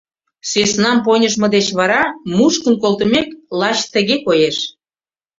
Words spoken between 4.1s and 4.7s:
коеш.